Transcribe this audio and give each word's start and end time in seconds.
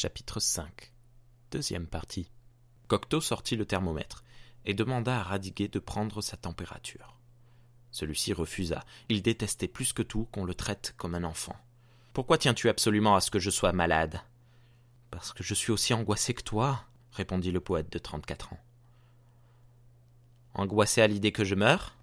Chapitre 0.00 0.38
5 0.38 0.92
Deuxième 1.50 1.88
partie. 1.88 2.30
Cocteau 2.86 3.20
sortit 3.20 3.56
le 3.56 3.66
thermomètre 3.66 4.22
et 4.64 4.72
demanda 4.72 5.18
à 5.18 5.24
Radiguet 5.24 5.66
de 5.66 5.80
prendre 5.80 6.22
sa 6.22 6.36
température. 6.36 7.18
Celui-ci 7.90 8.32
refusa. 8.32 8.84
Il 9.08 9.22
détestait 9.22 9.66
plus 9.66 9.92
que 9.92 10.04
tout 10.04 10.28
qu'on 10.30 10.44
le 10.44 10.54
traite 10.54 10.94
comme 10.96 11.16
un 11.16 11.24
enfant. 11.24 11.56
Pourquoi 12.12 12.38
tiens-tu 12.38 12.68
absolument 12.68 13.16
à 13.16 13.20
ce 13.20 13.32
que 13.32 13.40
je 13.40 13.50
sois 13.50 13.72
malade? 13.72 14.20
Parce 15.10 15.32
que 15.32 15.42
je 15.42 15.54
suis 15.54 15.72
aussi 15.72 15.92
angoissé 15.92 16.32
que 16.32 16.44
toi, 16.44 16.84
répondit 17.10 17.50
le 17.50 17.58
poète 17.58 17.90
de 17.90 17.98
trente-quatre 17.98 18.52
ans. 18.52 18.60
Angoissé 20.54 21.02
à 21.02 21.08
l'idée 21.08 21.32
que 21.32 21.44
je 21.44 21.56
meurs 21.56 21.97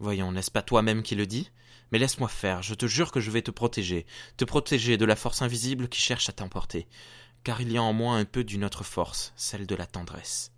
Voyons, 0.00 0.32
n'est-ce 0.32 0.50
pas 0.50 0.62
toi-même 0.62 1.02
qui 1.02 1.14
le 1.14 1.26
dis? 1.26 1.50
Mais 1.90 1.98
laisse-moi 1.98 2.28
faire, 2.28 2.62
je 2.62 2.74
te 2.74 2.86
jure 2.86 3.10
que 3.10 3.20
je 3.20 3.30
vais 3.30 3.42
te 3.42 3.50
protéger, 3.50 4.06
te 4.36 4.44
protéger 4.44 4.96
de 4.96 5.04
la 5.04 5.16
force 5.16 5.42
invisible 5.42 5.88
qui 5.88 6.00
cherche 6.00 6.28
à 6.28 6.32
t'emporter, 6.32 6.86
car 7.44 7.60
il 7.60 7.72
y 7.72 7.78
a 7.78 7.82
en 7.82 7.92
moi 7.92 8.16
un 8.16 8.24
peu 8.24 8.44
d'une 8.44 8.64
autre 8.64 8.84
force, 8.84 9.32
celle 9.36 9.66
de 9.66 9.74
la 9.74 9.86
tendresse. 9.86 10.52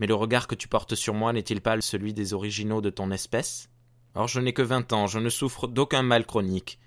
Mais 0.00 0.06
le 0.06 0.14
regard 0.14 0.48
que 0.48 0.54
tu 0.54 0.66
portes 0.66 0.94
sur 0.94 1.14
moi 1.14 1.32
n'est-il 1.32 1.60
pas 1.60 1.80
celui 1.80 2.14
des 2.14 2.34
originaux 2.34 2.80
de 2.80 2.90
ton 2.90 3.10
espèce? 3.10 3.68
Or 4.14 4.26
je 4.26 4.40
n'ai 4.40 4.52
que 4.52 4.62
vingt 4.62 4.92
ans, 4.92 5.06
je 5.06 5.18
ne 5.18 5.28
souffre 5.28 5.66
d'aucun 5.66 6.02
mal 6.02 6.26
chronique. 6.26 6.78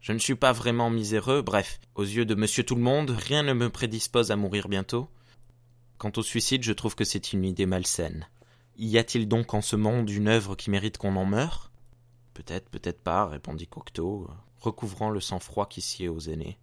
Je 0.00 0.12
ne 0.12 0.18
suis 0.18 0.34
pas 0.34 0.52
vraiment 0.52 0.90
miséreux, 0.90 1.42
bref, 1.42 1.80
aux 1.94 2.04
yeux 2.04 2.24
de 2.24 2.34
monsieur 2.34 2.64
tout 2.64 2.74
le 2.74 2.82
monde, 2.82 3.10
rien 3.10 3.42
ne 3.42 3.52
me 3.52 3.70
prédispose 3.70 4.30
à 4.30 4.36
mourir 4.36 4.68
bientôt. 4.68 5.10
Quant 5.98 6.12
au 6.16 6.22
suicide, 6.22 6.62
je 6.62 6.72
trouve 6.72 6.94
que 6.94 7.04
c'est 7.04 7.32
une 7.32 7.44
idée 7.44 7.66
malsaine. 7.66 8.26
Y 8.78 8.98
a-t-il 8.98 9.26
donc 9.26 9.54
en 9.54 9.62
ce 9.62 9.74
monde 9.74 10.10
une 10.10 10.28
œuvre 10.28 10.54
qui 10.54 10.70
mérite 10.70 10.98
qu'on 10.98 11.16
en 11.16 11.24
meure? 11.24 11.70
Peut-être, 12.34 12.68
peut-être 12.68 13.00
pas, 13.00 13.26
répondit 13.26 13.66
Cocteau, 13.66 14.28
recouvrant 14.58 15.08
le 15.08 15.20
sang-froid 15.20 15.66
qui 15.66 15.80
sied 15.80 16.08
aux 16.08 16.20
aînés. 16.20 16.58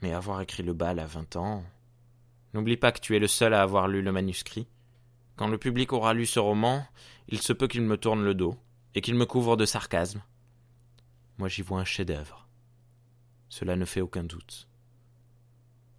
Mais 0.00 0.14
avoir 0.14 0.40
écrit 0.40 0.62
le 0.62 0.72
bal 0.72 0.98
à 0.98 1.06
vingt 1.06 1.36
ans. 1.36 1.62
N'oublie 2.54 2.78
pas 2.78 2.92
que 2.92 3.00
tu 3.00 3.14
es 3.14 3.18
le 3.18 3.28
seul 3.28 3.52
à 3.52 3.60
avoir 3.60 3.88
lu 3.88 4.00
le 4.00 4.10
manuscrit. 4.10 4.66
Quand 5.36 5.48
le 5.48 5.58
public 5.58 5.92
aura 5.92 6.14
lu 6.14 6.24
ce 6.24 6.38
roman, 6.38 6.86
il 7.28 7.42
se 7.42 7.52
peut 7.52 7.68
qu'il 7.68 7.82
me 7.82 7.98
tourne 7.98 8.24
le 8.24 8.34
dos, 8.34 8.56
et 8.94 9.02
qu'il 9.02 9.14
me 9.14 9.26
couvre 9.26 9.58
de 9.58 9.66
sarcasme. 9.66 10.22
Moi 11.36 11.48
j'y 11.48 11.60
vois 11.60 11.80
un 11.80 11.84
chef-d'œuvre. 11.84 12.48
Cela 13.50 13.76
ne 13.76 13.84
fait 13.84 14.00
aucun 14.00 14.24
doute. 14.24 14.68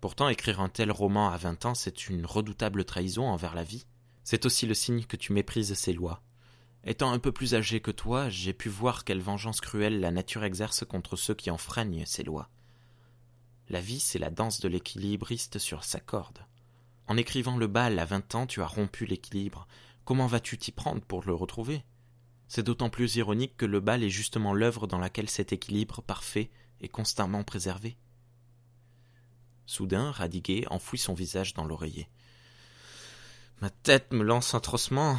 Pourtant, 0.02 0.28
écrire 0.30 0.60
un 0.60 0.70
tel 0.70 0.92
roman 0.92 1.30
à 1.30 1.38
vingt 1.38 1.66
ans, 1.66 1.76
c'est 1.76 2.10
une 2.10 2.26
redoutable 2.26 2.86
trahison 2.86 3.28
envers 3.28 3.54
la 3.54 3.64
vie. 3.64 3.86
C'est 4.26 4.48
aussi 4.48 4.66
le 4.66 4.74
signe 4.74 5.04
que 5.04 5.18
tu 5.18 5.34
méprises 5.34 5.76
ces 5.76 5.94
lois. 5.94 6.24
Étant 6.84 7.12
un 7.12 7.20
peu 7.20 7.32
plus 7.32 7.54
âgé 7.54 7.80
que 7.80 7.92
toi, 7.92 8.28
j'ai 8.28 8.54
pu 8.54 8.70
voir 8.70 9.04
quelle 9.04 9.22
vengeance 9.22 9.62
cruelle 9.62 10.00
la 10.00 10.10
nature 10.10 10.44
exerce 10.44 10.84
contre 10.84 11.16
ceux 11.16 11.36
qui 11.36 11.52
enfreignent 11.52 12.06
ces 12.08 12.24
lois. 12.24 12.50
La 13.70 13.82
vie, 13.82 14.00
c'est 14.00 14.18
la 14.18 14.32
danse 14.32 14.62
de 14.62 14.68
l'équilibriste 14.68 15.60
sur 15.60 15.84
sa 15.84 16.00
corde. 16.00 16.40
En 17.06 17.18
écrivant 17.18 17.56
le 17.56 17.68
bal 17.68 18.00
à 18.00 18.06
vingt 18.06 18.34
ans, 18.34 18.48
tu 18.48 18.64
as 18.64 18.68
rompu 18.68 19.06
l'équilibre. 19.06 19.68
Comment 20.06 20.26
vas-tu 20.26 20.58
t'y 20.58 20.72
prendre 20.72 21.02
pour 21.02 21.24
le 21.24 21.36
retrouver? 21.36 21.84
C'est 22.48 22.64
d'autant 22.64 22.90
plus 22.90 23.18
ironique 23.18 23.58
que 23.58 23.66
le 23.68 23.80
bal 23.80 24.04
est 24.04 24.10
justement 24.10 24.54
l'œuvre 24.56 24.88
dans 24.88 25.00
laquelle 25.00 25.30
cet 25.30 25.54
équilibre 25.54 26.02
parfait 26.02 26.50
est 26.82 26.90
constamment 26.90 27.44
préservé. 27.44 27.96
Soudain, 29.68 30.10
Radiguet 30.10 30.66
enfouit 30.72 30.98
son 30.98 31.14
visage 31.14 31.54
dans 31.54 31.66
l'oreiller. 31.66 32.10
Ma 33.62 33.70
tête 33.70 34.12
me 34.12 34.24
lance 34.24 34.54
atrocement. 34.54 35.18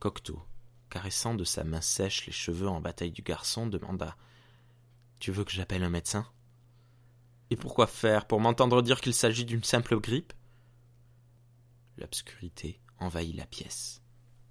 Cocteau, 0.00 0.42
caressant 0.90 1.34
de 1.34 1.44
sa 1.44 1.62
main 1.62 1.80
sèche 1.80 2.26
les 2.26 2.32
cheveux 2.32 2.68
en 2.68 2.80
bataille 2.80 3.12
du 3.12 3.22
garçon, 3.22 3.66
demanda 3.66 4.16
Tu 5.20 5.30
veux 5.30 5.44
que 5.44 5.52
j'appelle 5.52 5.84
un 5.84 5.90
médecin? 5.90 6.26
Et 7.50 7.56
pourquoi 7.56 7.86
faire 7.86 8.26
Pour 8.26 8.40
m'entendre 8.40 8.82
dire 8.82 9.00
qu'il 9.00 9.14
s'agit 9.14 9.44
d'une 9.44 9.62
simple 9.62 10.00
grippe? 10.00 10.32
L'obscurité 11.96 12.80
envahit 12.98 13.36
la 13.36 13.46
pièce. 13.46 14.02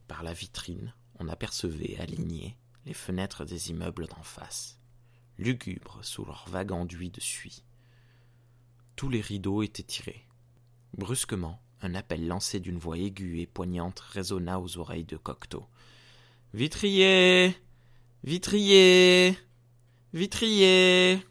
Par 0.08 0.24
la 0.24 0.34
vitrine, 0.34 0.94
on 1.20 1.28
apercevait 1.28 1.98
alignées 2.00 2.58
les 2.86 2.94
fenêtres 2.94 3.46
des 3.46 3.70
immeubles 3.70 4.08
d'en 4.08 4.24
face, 4.24 4.80
lugubres 5.38 6.04
sous 6.04 6.26
leur 6.26 6.48
vague 6.50 6.72
enduit 6.72 7.10
de 7.10 7.22
suie. 7.22 7.64
Tous 8.96 9.10
les 9.10 9.22
rideaux 9.22 9.64
étaient 9.64 9.84
tirés. 9.84 10.28
Brusquement, 10.98 11.63
un 11.84 11.96
appel 11.96 12.28
lancé 12.28 12.60
d'une 12.60 12.78
voix 12.78 12.98
aiguë 12.98 13.42
et 13.42 13.48
poignante 13.48 14.00
résonna 14.00 14.60
aux 14.60 14.78
oreilles 14.78 15.06
de 15.06 15.18
Cocteau. 15.18 15.66
Vitrier. 16.54 17.56
Vitrier. 18.24 19.38
Vitrier. 20.14 21.26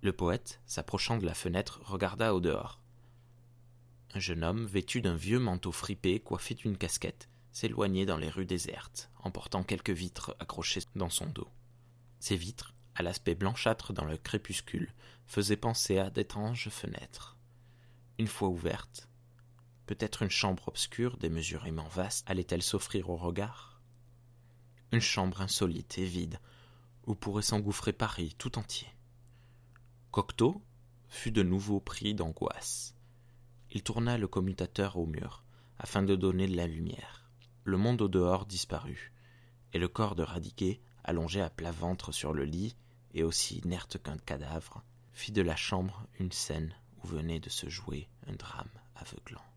Le 0.00 0.12
poète, 0.12 0.60
s'approchant 0.66 1.18
de 1.18 1.26
la 1.26 1.34
fenêtre, 1.34 1.80
regarda 1.84 2.34
au 2.34 2.40
dehors. 2.40 2.80
Un 4.14 4.20
jeune 4.20 4.44
homme, 4.44 4.66
vêtu 4.66 5.00
d'un 5.00 5.16
vieux 5.16 5.38
manteau 5.38 5.72
fripé, 5.72 6.20
coiffé 6.20 6.54
d'une 6.54 6.76
casquette, 6.76 7.28
s'éloignait 7.52 8.06
dans 8.06 8.16
les 8.16 8.28
rues 8.28 8.46
désertes, 8.46 9.10
emportant 9.22 9.62
quelques 9.62 9.90
vitres 9.90 10.36
accrochées 10.40 10.82
dans 10.96 11.10
son 11.10 11.26
dos. 11.26 11.48
Ces 12.18 12.36
vitres, 12.36 12.74
à 12.94 13.02
l'aspect 13.02 13.34
blanchâtre 13.34 13.92
dans 13.92 14.04
le 14.04 14.16
crépuscule, 14.16 14.92
faisaient 15.26 15.56
penser 15.56 15.98
à 15.98 16.10
d'étranges 16.10 16.68
fenêtres. 16.68 17.36
Une 18.18 18.26
fois 18.26 18.48
ouvertes, 18.48 19.08
Peut-être 19.92 20.22
une 20.22 20.30
chambre 20.30 20.68
obscure, 20.68 21.18
démesurément 21.18 21.86
vaste, 21.86 22.24
allait-elle 22.26 22.62
s'offrir 22.62 23.10
au 23.10 23.16
regard? 23.16 23.78
Une 24.90 25.02
chambre 25.02 25.42
insolite 25.42 25.98
et 25.98 26.06
vide, 26.06 26.40
où 27.04 27.14
pourrait 27.14 27.42
s'engouffrer 27.42 27.92
Paris 27.92 28.34
tout 28.38 28.56
entier. 28.58 28.88
Cocteau 30.10 30.62
fut 31.10 31.30
de 31.30 31.42
nouveau 31.42 31.78
pris 31.78 32.14
d'angoisse. 32.14 32.94
Il 33.70 33.82
tourna 33.82 34.16
le 34.16 34.26
commutateur 34.26 34.96
au 34.96 35.04
mur, 35.04 35.44
afin 35.78 36.02
de 36.02 36.16
donner 36.16 36.48
de 36.48 36.56
la 36.56 36.66
lumière. 36.66 37.30
Le 37.64 37.76
monde 37.76 38.00
au 38.00 38.08
dehors 38.08 38.46
disparut, 38.46 39.12
et 39.74 39.78
le 39.78 39.88
corps 39.88 40.14
de 40.14 40.22
Radiguet, 40.22 40.80
allongé 41.04 41.42
à 41.42 41.50
plat 41.50 41.70
ventre 41.70 42.12
sur 42.12 42.32
le 42.32 42.46
lit, 42.46 42.76
et 43.12 43.24
aussi 43.24 43.58
inerte 43.58 44.02
qu'un 44.02 44.16
cadavre, 44.16 44.82
fit 45.12 45.32
de 45.32 45.42
la 45.42 45.54
chambre 45.54 46.06
une 46.18 46.32
scène 46.32 46.74
où 47.04 47.08
venait 47.08 47.40
de 47.40 47.50
se 47.50 47.68
jouer 47.68 48.08
un 48.26 48.32
drame 48.36 48.70
aveuglant. 48.94 49.51